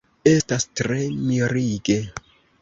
Estas 0.29 0.65
tre 0.81 0.97
mirige! 1.27 1.99